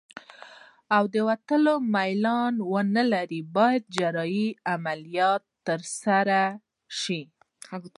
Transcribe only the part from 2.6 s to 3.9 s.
ونلري باید